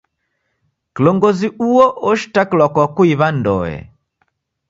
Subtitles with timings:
[0.95, 3.75] Kilongozi uo oshitakilwa kwa kuiw'a ndoe.